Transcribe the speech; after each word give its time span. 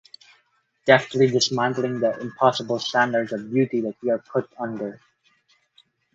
Deftly 0.87 1.27
dismantling 1.27 1.99
the 1.99 2.19
impossible 2.21 2.79
standards 2.79 3.31
of 3.33 3.51
beauty 3.53 3.81
that 3.81 3.93
we 4.01 4.09
are 4.09 4.17
put 4.17 4.49
under. 4.57 4.99